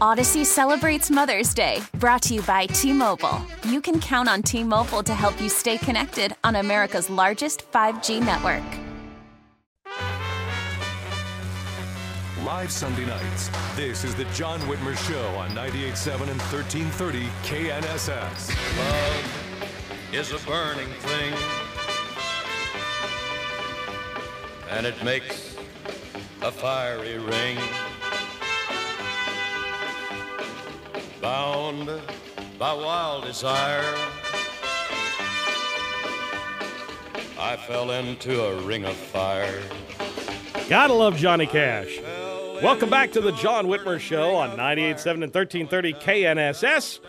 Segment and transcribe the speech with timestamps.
[0.00, 3.40] Audacy celebrates Mother's Day, brought to you by T Mobile.
[3.64, 8.20] You can count on T Mobile to help you stay connected on America's largest 5G
[8.24, 8.62] network.
[12.44, 18.48] Live Sunday nights, this is the John Whitmer Show on 98.7 and 1330 KNSS.
[18.78, 21.34] Love is a burning thing,
[24.70, 25.56] and it makes
[26.40, 27.58] a fiery ring.
[31.20, 31.86] Bound
[32.58, 33.84] by wild desire,
[37.38, 39.60] I fell into a ring of fire.
[40.70, 42.00] Gotta love Johnny Cash.
[42.62, 47.00] Welcome back to the John Whitmer Show on 98.7 and 1330 KNSS.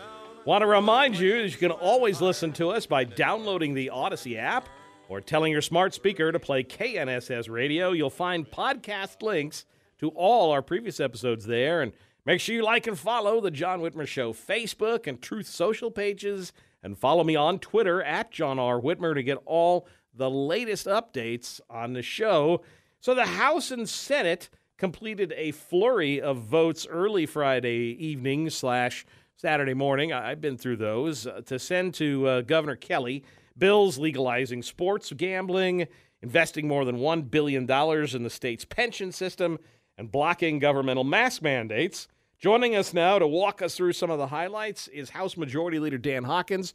[0.44, 4.36] Want to remind you that you can always listen to us by downloading the Audacy
[4.36, 4.68] app
[5.08, 7.92] or telling your smart speaker to play KNSS radio.
[7.92, 9.64] You'll find podcast links
[10.00, 11.80] to all our previous episodes there.
[11.80, 11.92] And
[12.24, 16.52] make sure you like and follow the John Whitmer Show Facebook and Truth Social pages.
[16.82, 18.80] And follow me on Twitter at John R.
[18.80, 22.62] Whitmer to get all the latest updates on the show.
[23.00, 29.74] So the House and Senate completed a flurry of votes early Friday evening slash Saturday
[29.74, 30.12] morning.
[30.12, 33.24] I've been through those uh, to send to uh, Governor Kelly
[33.56, 35.86] bills legalizing sports gambling,
[36.20, 39.58] investing more than $1 billion in the state's pension system,
[39.98, 42.08] and blocking governmental mask mandates.
[42.42, 45.96] Joining us now to walk us through some of the highlights is House Majority Leader
[45.96, 46.74] Dan Hawkins.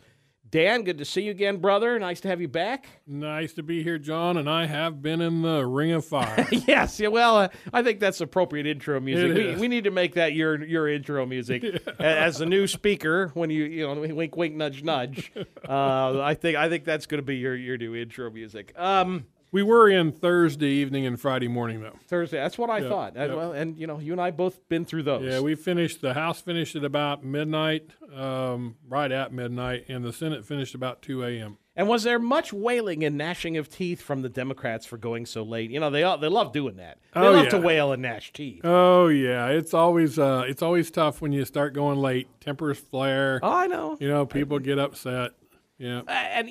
[0.50, 2.00] Dan, good to see you again, brother.
[2.00, 2.88] Nice to have you back.
[3.06, 6.48] Nice to be here, John, and I have been in the ring of fire.
[6.52, 9.36] yes, yeah, well, uh, I think that's appropriate intro music.
[9.36, 11.66] We, we need to make that your your intro music
[12.00, 13.32] A- as the new speaker.
[13.34, 15.34] When you you know wink wink nudge nudge,
[15.68, 18.72] uh, I think I think that's going to be your your new intro music.
[18.78, 21.96] Um, we were in Thursday evening and Friday morning, though.
[22.08, 22.38] Thursday.
[22.38, 23.16] That's what I Yep, thought.
[23.16, 23.30] Yep.
[23.36, 25.24] well, and you know, you and I both been through those.
[25.24, 26.02] Yeah, we finished.
[26.02, 31.02] The House finished at about midnight, um, right at midnight, and the Senate finished about
[31.02, 31.58] 2 a.m.
[31.76, 35.44] and was there much wailing and gnashing of teeth from the Democrats for going so
[35.44, 35.70] late?
[35.72, 36.98] You know, they all, they love doing that.
[37.14, 37.64] They Oh, love to yeah.
[37.64, 38.62] wail and gnash teeth.
[38.64, 42.28] Oh yeah, it's always uh, it's always tough when you start going late.
[42.42, 43.40] Tempers flare.
[43.44, 43.96] oh, I know.
[44.00, 45.32] You know, people get upset.
[45.78, 46.02] Yeah.
[46.08, 46.50] And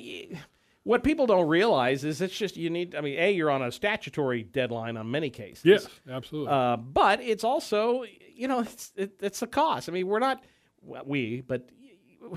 [0.87, 2.95] what people don't realize is it's just you need.
[2.95, 5.65] I mean, a you're on a statutory deadline on many cases.
[5.65, 6.53] Yes, absolutely.
[6.53, 9.89] Uh, but it's also you know it's it, it's a cost.
[9.89, 10.43] I mean, we're not
[10.81, 11.69] well, we, but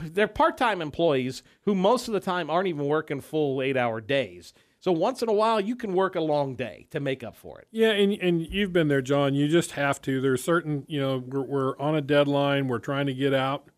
[0.03, 4.53] they're part-time employees who most of the time aren't even working full eight-hour days.
[4.81, 7.61] So once in a while, you can work a long day to make up for
[7.61, 7.69] it.
[7.71, 9.35] Yeah, and and you've been there, John.
[9.35, 10.21] You just have to.
[10.21, 12.67] There's certain, you know, we're, we're on a deadline.
[12.67, 13.69] We're trying to get out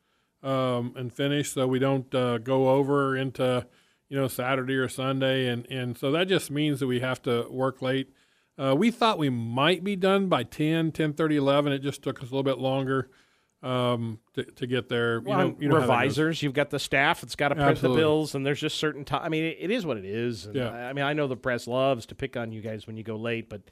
[0.43, 3.67] um, and finish, so we don't uh, go over into,
[4.13, 7.47] you know, Saturday or Sunday, and and so that just means that we have to
[7.49, 8.13] work late.
[8.59, 11.73] Uh, we thought we might be done by 10, 10, 11.
[11.73, 13.09] It just took us a little bit longer
[13.63, 15.23] um, to, to get there.
[15.23, 16.43] You know, you know revisers.
[16.43, 17.97] You've got the staff that's got to print Absolutely.
[17.97, 19.23] the bills, and there's just certain time.
[19.25, 20.45] I mean, it, it is what it is.
[20.45, 20.69] And Yeah.
[20.69, 23.03] I I mean, I know the press loves to pick on you guys when you
[23.03, 23.63] go late, but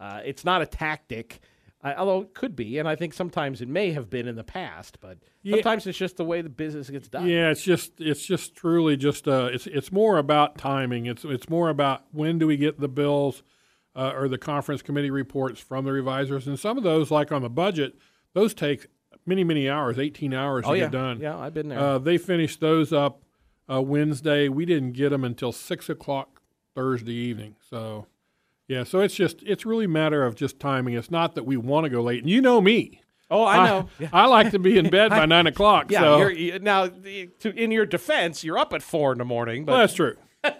[0.00, 1.38] uh, it's not a tactic.
[1.84, 4.42] I, although it could be, and I think sometimes it may have been in the
[4.42, 5.56] past, but Yeah.
[5.56, 7.28] sometimes it's just the way the business gets done.
[7.28, 11.04] Yeah, it's just it's just truly just uh, it's it's more about timing.
[11.06, 13.42] It's it's more about when do we get the bills
[13.94, 17.42] uh, or the conference committee reports from the revisers, and some of those, like on
[17.42, 17.94] the budget,
[18.32, 18.86] those take
[19.26, 21.20] many many hours, eighteen hours Oh to yeah, get done.
[21.20, 21.78] yeah, I've been there.
[21.78, 23.22] Uh, they finished those up
[23.70, 24.48] uh, Wednesday.
[24.48, 26.40] We didn't get them until six o'clock
[26.74, 27.56] Thursday evening.
[27.70, 28.06] So,
[28.68, 30.94] yeah, so it's just it's really a matter of just timing.
[30.94, 32.20] It's not that we want to go late.
[32.20, 33.02] And you know me.
[33.30, 33.88] oh, I know.
[33.98, 34.08] Yeah.
[34.12, 35.90] I like to be in bed by nine o'clock.
[35.90, 39.24] Yeah, so you're, you, now to, in your defense, you're up at four in the
[39.24, 39.64] morning.
[39.64, 40.16] But well, that's true.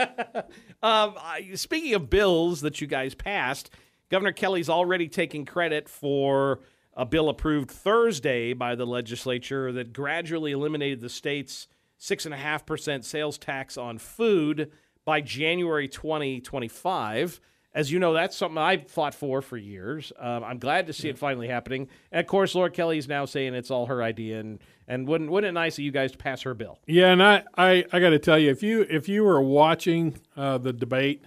[0.83, 1.15] Um,
[1.55, 3.71] speaking of bills that you guys passed,
[4.11, 6.61] Governor Kelly's already taking credit for
[6.93, 12.37] a bill approved Thursday by the legislature that gradually eliminated the state's six and a
[12.37, 14.71] half percent sales tax on food
[15.07, 17.41] by January 2025.
[17.75, 20.13] As you know, that's something I've fought for for years.
[20.19, 21.89] Um, I'm glad to see it finally happening.
[22.13, 25.31] And of course, Laura Kelly is now saying it's all her idea, and and wouldn't
[25.31, 26.79] wouldn't it nice of you guys to pass her bill?
[26.87, 30.21] Yeah, and I, I, I got to tell you, if you if you were watching
[30.37, 31.25] uh, the debate,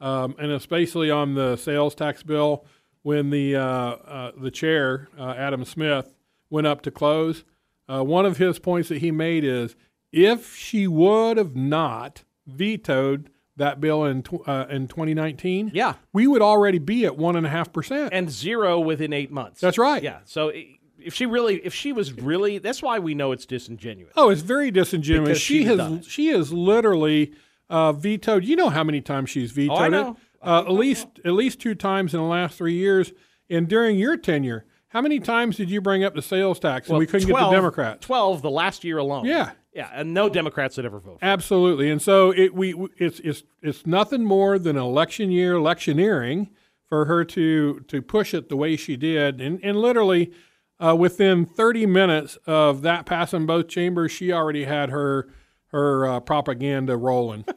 [0.00, 2.64] um, and especially on the sales tax bill,
[3.02, 6.12] when the uh, uh, the chair uh, Adam Smith
[6.50, 7.44] went up to close.
[7.86, 9.76] Uh, one of his points that he made is
[10.10, 15.94] if she would have not vetoed that bill in uh, in 2019, Yeah.
[16.12, 18.10] we would already be at one and a half percent.
[18.12, 19.60] and zero within eight months.
[19.60, 20.02] That's right.
[20.02, 20.18] Yeah.
[20.24, 20.50] So
[20.98, 24.12] if she really, if she was really, that's why we know it's disingenuous.
[24.16, 25.28] Oh, it's very disingenuous.
[25.28, 26.04] Because she she'd has have done it.
[26.06, 27.32] she has literally
[27.70, 28.44] uh, vetoed.
[28.44, 30.16] You know how many times she's vetoed Oh, I it?
[30.42, 33.12] Uh, at least at least two times in the last three years.
[33.50, 36.98] And during your tenure, how many times did you bring up the sales tax and
[36.98, 38.06] we couldn't 12 get the Democrats?
[38.06, 39.24] Twelve the last year alone.
[39.26, 39.52] Yeah.
[39.74, 41.20] Yeah, and no Democrats had ever voted.
[41.20, 41.24] for.
[41.26, 41.90] Absolutely.
[41.90, 46.50] And so it we we- it's it's it's nothing more than election year electioneering
[46.88, 50.32] for her to to push it the way she did, and and literally.
[50.80, 55.28] Uh, within 30 minutes of that passing both chambers, she already had her
[55.68, 57.44] her uh, propaganda rolling.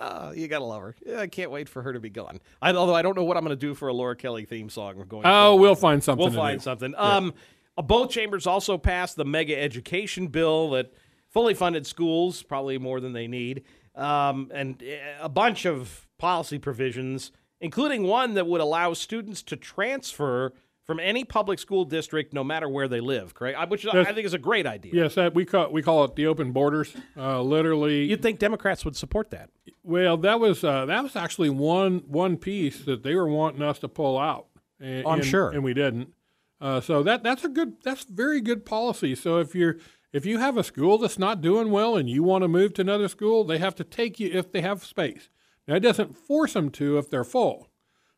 [0.00, 0.94] Oh, you gotta love her.
[1.04, 2.38] Yeah, I can't wait for her to be gone.
[2.62, 4.70] I, although I don't know what I'm going to do for a Laura Kelly theme
[4.70, 5.02] song.
[5.08, 5.22] Going.
[5.26, 5.60] Oh, forward.
[5.62, 6.22] we'll find something.
[6.22, 6.62] We'll to find do.
[6.62, 6.94] something.
[6.96, 7.34] Um,
[7.76, 10.92] uh, both chambers also passed the mega education bill that
[11.30, 13.64] fully funded schools, probably more than they need,
[13.94, 19.56] um, and uh, a bunch of policy provisions, including one that would allow students to
[19.56, 20.52] transfer
[20.84, 23.34] from any public school district, no matter where they live.
[23.34, 23.58] Correct?
[23.58, 24.92] I- Which I think is a great idea.
[24.94, 26.94] Yes, that we call we call it the open borders.
[27.16, 29.50] Uh, literally, You'd think Democrats would support that.
[29.82, 33.78] well, that was uh, that was actually one one piece that they were wanting us
[33.80, 34.46] to pull out.
[34.80, 35.50] And, I'm and- sure.
[35.50, 36.14] and we didn't.
[36.60, 39.14] Uh, so that that's a good that's very good policy.
[39.14, 39.76] So if you're
[40.12, 42.82] if you have a school that's not doing well and you want to move to
[42.82, 45.28] another school, they have to take you if they have space.
[45.66, 47.68] Now it doesn't force them to if they're full,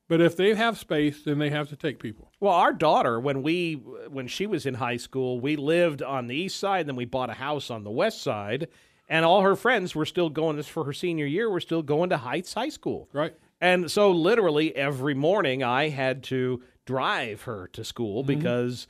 [0.09, 2.31] but if they have space, then they have to take people.
[2.39, 3.75] Well, our daughter, when we
[4.09, 7.31] when she was in high school, we lived on the east side, then we bought
[7.31, 8.69] a house on the west side,
[9.09, 10.57] and all her friends were still going.
[10.57, 13.09] This for her senior year, were still going to Heights High School.
[13.13, 13.35] Right.
[13.61, 18.39] And so, literally every morning, I had to drive her to school Mm-hmm.
[18.39, 18.87] because,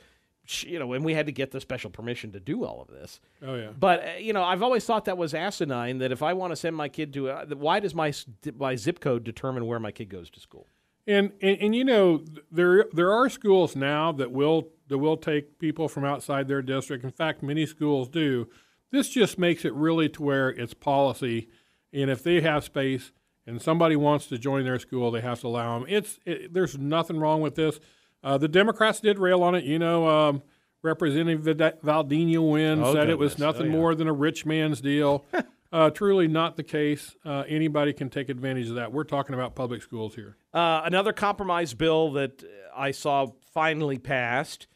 [0.65, 3.21] you know, and we had to get the special permission to do all of this.
[3.43, 3.71] Oh yeah.
[3.79, 5.99] But uh, you know, I've always thought that was asinine.
[5.99, 8.13] That if I want to send my kid to, uh, why does my
[8.57, 10.67] my zip code determine where my kid goes to school?
[11.07, 15.59] And, and and you know there there are schools now that will that will take
[15.59, 17.05] people from outside their district.
[17.05, 18.49] In fact, many schools do.
[18.91, 21.49] This just makes it really to where it's policy,
[21.93, 23.13] and if they have space
[23.47, 25.87] and somebody wants to join their school, they have to allow them.
[25.89, 27.81] It's it, there's nothing wrong with this.
[28.23, 29.65] Uh, the Democrats did rail on it.
[29.65, 30.43] You know, um,
[30.83, 33.43] Representative Vid- Valdenia Winn Oh, said it was goodness.
[33.43, 33.79] Oh, nothing yeah.
[33.79, 35.25] more than a rich man's deal.
[35.73, 37.17] uh, truly not the case.
[37.25, 38.93] Uh, anybody can take advantage of that.
[38.93, 40.37] We're talking about public schools here.
[40.53, 42.43] Uh, another compromise bill that
[42.75, 44.67] I saw finally passed,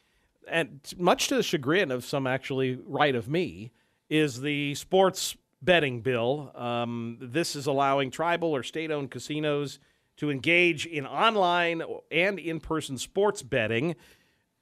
[0.48, 3.72] and much to the chagrin of some actually right of me,
[4.10, 6.52] is the sports betting bill.
[6.54, 9.78] Um, this is allowing tribal or state owned casinos
[10.16, 13.96] to engage in online and in person sports betting.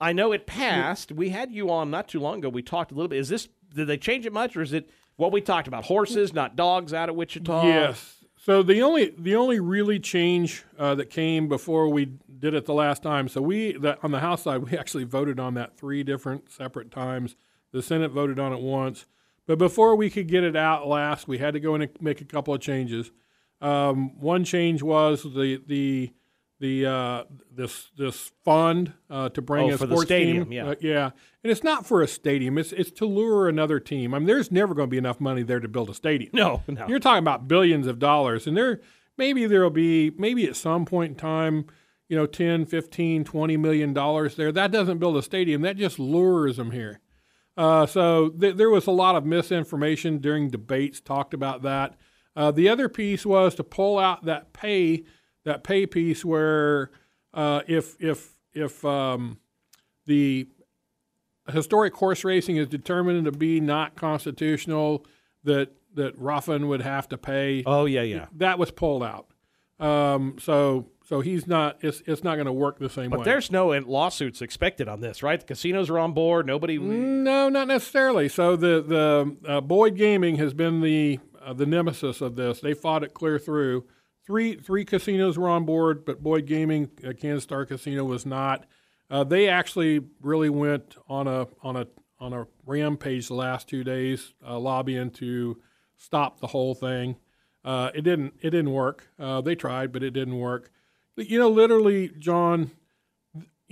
[0.00, 1.12] I know it passed.
[1.12, 2.48] We had you on not too long ago.
[2.48, 3.18] We talked a little bit.
[3.18, 5.84] Is this, did they change it much, or is it what we talked about?
[5.84, 7.64] Horses, not dogs, out of Wichita?
[7.64, 8.16] Yes.
[8.44, 12.06] So the only the only really change uh, that came before we
[12.40, 13.28] did it the last time.
[13.28, 16.90] So we that on the House side we actually voted on that three different separate
[16.90, 17.36] times.
[17.70, 19.06] The Senate voted on it once,
[19.46, 22.20] but before we could get it out last, we had to go in and make
[22.20, 23.12] a couple of changes.
[23.62, 26.12] Um, one change was the the
[26.60, 30.52] the uh, this this fund uh, to bring Oh, a sports stadium, team.
[30.52, 30.66] yeah.
[30.70, 31.10] Uh, yeah,
[31.42, 32.58] and it's not for a stadium.
[32.58, 34.14] It's it's to lure another team.
[34.14, 36.30] I mean, there's never going to be enough money there to build a stadium.
[36.34, 36.86] No, no.
[36.88, 38.80] You're talking about billions of dollars, and there
[39.16, 41.66] maybe there'll be maybe at some point in time,
[42.08, 44.52] you know, 10, 15, 20 million dollars there.
[44.52, 45.62] That doesn't build a stadium.
[45.62, 47.00] That just lures them here.
[47.56, 51.96] Uh, so th- there was a lot of misinformation during debates talked about that.
[52.34, 55.04] Uh, the other piece was to pull out that pay
[55.44, 56.90] that pay piece where
[57.34, 59.38] uh, if if if um,
[60.06, 60.46] the
[61.50, 65.04] historic horse racing is determined to be not constitutional,
[65.44, 67.62] that that Ruffin would have to pay.
[67.66, 68.26] Oh, yeah, yeah.
[68.36, 69.26] That was pulled out.
[69.78, 71.78] Um, so so he's not.
[71.80, 73.24] It's it's not going to work the same But way.
[73.24, 75.40] But there's no lawsuits expected on this, right?
[75.40, 76.46] The casinos are on board.
[76.46, 76.78] Nobody.
[76.78, 78.28] No, not necessarily.
[78.28, 82.60] So the the uh, Boyd Gaming has been the uh, the nemesis of this.
[82.60, 83.84] They fought it clear through.
[84.24, 88.66] Three three casinos were on board, but Boyd Gaming, uh, Kansas Star Casino, was not.
[89.10, 91.86] Uh, they actually really went on a on a
[92.20, 95.60] on a rampage the last two days, uh, lobbying to
[95.96, 97.16] stop the whole thing.
[97.64, 99.08] Uh, it didn't it didn't work.
[99.18, 100.70] Uh, they tried, but it didn't work.
[101.16, 102.70] You know, literally, John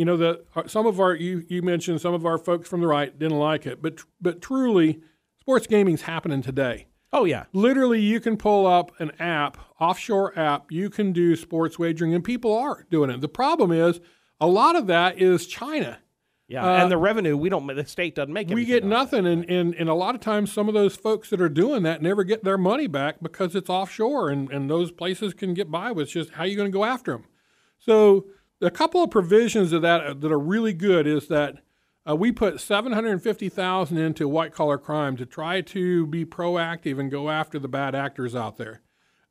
[0.00, 2.86] you know the some of our you you mentioned some of our folks from the
[2.86, 5.02] right didn't like it, but but truly,
[5.40, 6.86] sports gaming's happening today.
[7.12, 7.45] Oh yeah.
[7.52, 10.71] Literally, you can pull up an app, offshore app.
[10.71, 13.21] You can do sports wagering, and people are doing it.
[13.21, 14.00] The problem is,
[14.40, 15.99] a lot of that is China.
[16.47, 17.67] Yeah, Uh, and the revenue we don't.
[17.67, 18.50] The state doesn't make.
[18.50, 18.55] It.
[18.55, 21.40] We get nothing, and, and and a lot of times some of those folks that
[21.40, 25.33] are doing that never get their money back because it's offshore, and and those places
[25.33, 27.25] can get by with just how you going to go after them.
[27.79, 28.26] So
[28.61, 31.57] a couple of provisions of that that are really good is that
[32.09, 36.07] uh, we put seven hundred and fifty thousand into white collar crime to try to
[36.07, 38.83] be proactive and go after the bad actors out there.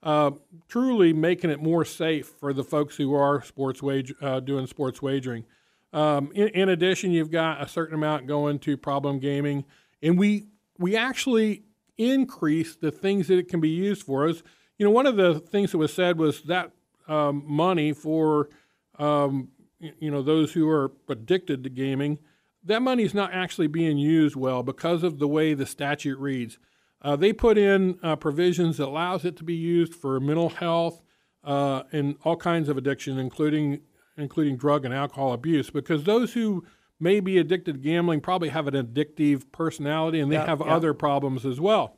[0.02, 0.32] Uh,
[0.70, 5.02] truly making it more safe for the folks who are sports wage uh, doing sports
[5.02, 5.44] wagering.
[5.92, 9.66] Um, in, in addition, you've got a certain amount going to problem gaming,
[10.02, 10.48] and we
[10.78, 11.64] we actually
[11.98, 14.28] increase the things that it can be used for.
[14.28, 14.44] As
[14.78, 16.72] you know, one of the things that was said was that
[17.08, 18.50] um, money for
[18.98, 19.50] um,
[19.80, 22.20] you know those who are addicted to gaming,
[22.64, 26.58] that money is not actually being used well because of the way the statute reads.
[27.02, 31.02] Uh, they put in uh, provisions that allows it to be used for mental health
[31.44, 33.82] uh, and all kinds of addiction, including
[34.18, 36.66] including drug and alcohol abuse, because those who
[37.00, 41.46] may be addicted to gambling probably have an addictive personality and they have other problems
[41.46, 41.98] as well.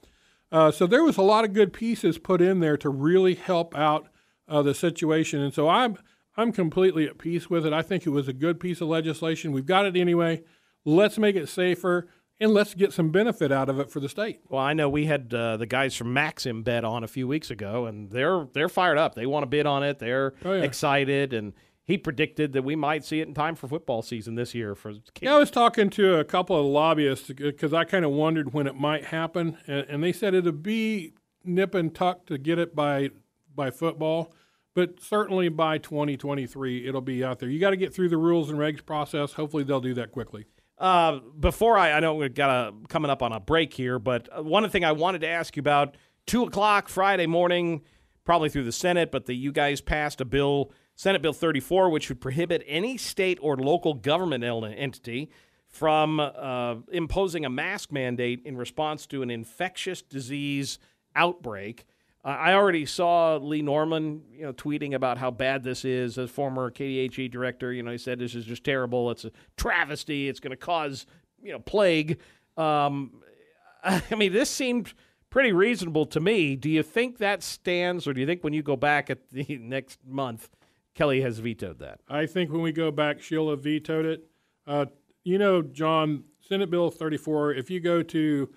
[0.51, 3.75] Uh, so there was a lot of good pieces put in there to really help
[3.75, 4.08] out
[4.48, 5.98] uh, the situation, and so I'm
[6.38, 7.74] I'm completely at peace with it.
[7.74, 9.52] I think it was a good piece of legislation.
[9.52, 10.44] We've got it anyway.
[10.86, 12.08] Let's make it safer
[12.40, 14.40] and let's get some benefit out of it for the state.
[14.50, 17.86] Well, I know we had uh, the guys from MaximBet on a few weeks ago,
[17.86, 19.14] and they're they're fired up.
[19.14, 20.00] They want to bid on it.
[20.00, 20.64] They're Oh, yeah.
[20.64, 24.56] excited, and he predicted that we might see it in time for football season this
[24.56, 24.74] year.
[24.74, 28.54] For Yeah, I was talking to a couple of lobbyists because I kind of wondered
[28.54, 32.58] when it might happen, and, and they said it'd be nip and tuck to get
[32.58, 33.10] it by
[33.54, 34.34] by football,
[34.74, 37.50] but certainly by 2023 it'll be out there.
[37.50, 39.34] You got to get through the rules and regs process.
[39.34, 40.46] Hopefully they'll do that quickly.
[40.78, 44.28] Uh, before I, I know we've got a coming up on a break here, but
[44.36, 47.82] uh, one thing I wanted to ask you about two o'clock Friday morning,
[48.24, 52.10] probably through the Senate, but the you guys passed a bill, Senate Bill 34, which
[52.10, 55.30] would prohibit any state or local government entity
[55.68, 60.80] from uh, imposing a mask mandate in response to an infectious disease
[61.16, 61.86] outbreak.
[62.24, 66.20] I already saw Lee Norman, you know, tweeting about how bad this is.
[66.20, 69.10] As former KDHE director, you know, he said this is just terrible.
[69.10, 70.30] It's a travesty.
[70.30, 71.08] It's going to cause,
[71.42, 72.20] you know, plague.
[72.58, 73.24] Um,
[73.84, 74.94] I mean, this seemed
[75.32, 76.56] pretty reasonable to me.
[76.56, 79.58] Do you think that stands, or do you think when you go back at the
[79.62, 80.50] next month,
[80.94, 82.01] Kelly has vetoed that?
[82.08, 84.28] I think when we go back, Sheila vetoed it.
[84.68, 84.86] Uh,
[85.24, 88.50] you know, John, Senate Bill 34, if you go to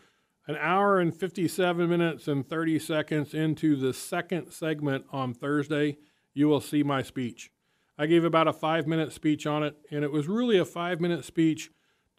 [0.46, 5.96] an hour and 57 minutes and 30 seconds into the second segment on Thursday,
[6.32, 7.50] you will see my speech.
[7.96, 11.00] I gave about a five minute speech on it, and it was really a five
[11.00, 11.70] minute speech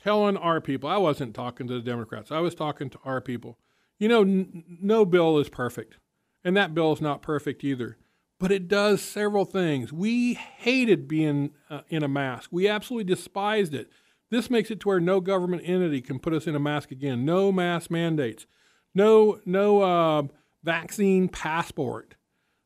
[0.01, 0.89] telling our people.
[0.89, 3.57] I wasn't talking to the Democrats, I was talking to our people.
[3.99, 5.97] You know, n- no bill is perfect,
[6.43, 7.97] and that bill is not perfect either
[8.39, 9.93] but it does several things.
[9.93, 12.49] We hated being uh, in a mask.
[12.51, 13.89] We absolutely despised it.
[14.31, 17.25] This makes it to where no government entity can put us in a mask again.
[17.25, 18.45] No mask mandates.
[18.93, 20.23] No no uh,
[20.63, 22.15] vaccine passport.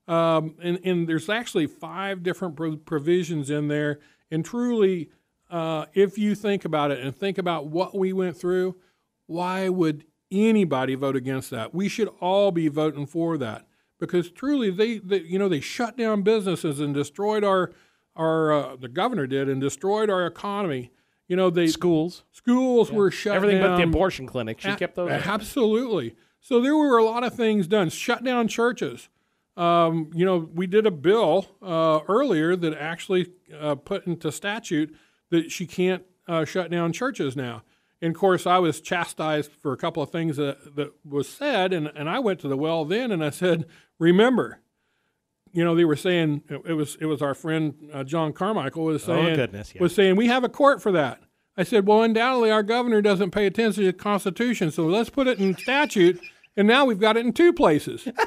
[0.08, 4.00] Um, and, and there's actually five different pro- provisions in there.
[4.32, 5.12] And truly,
[5.52, 8.76] uh, if you think about it and think about what we went through,
[9.28, 11.74] why would anybody vote against that?
[11.76, 13.68] We should all be voting for that
[14.00, 17.72] because truly, they, they you know they shut down businesses and destroyed our
[18.16, 20.92] our uh, the governor did and destroyed our economy.
[21.30, 23.36] You know the Schools, schools were shut down.
[23.38, 23.72] everything down.
[23.72, 24.60] but the abortion clinic.
[24.60, 25.10] She A- kept those.
[25.12, 26.16] Absolutely.
[26.42, 27.90] So there were a lot of things done.
[27.90, 29.08] Shut down churches.
[29.56, 34.96] Um, you know, we did a bill uh, earlier that actually uh, put into statute
[35.30, 37.64] that she can't uh, shut down churches now.
[38.02, 41.74] And of course, I was chastised for a couple of things that, that was said,
[41.74, 43.66] and, and I went to the well then and I said,
[44.00, 44.62] "Remember,
[45.52, 49.04] you know, they were saying it, was it was our friend uh, John Carmichael was
[49.04, 49.82] saying goodness, yeah.
[49.82, 51.22] was saying we have a court for that."
[51.58, 55.28] I said, "Well, undoubtedly, our governor doesn't pay attention to the Constitution, so let's put
[55.28, 56.20] it in statute."
[56.58, 58.08] And now we've got it in two places.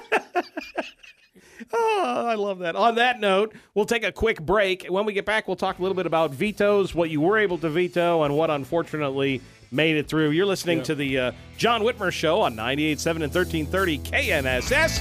[1.72, 2.76] Oh, I love that.
[2.76, 4.86] On that note, we'll take a quick break.
[4.88, 7.56] When we get back, we'll talk a little bit about vetoes, what you were able
[7.58, 10.30] to veto, and what unfortunately made it through.
[10.30, 15.00] You're listening to the uh, John Whitmer Show on 98.7 and 1330 KNSS,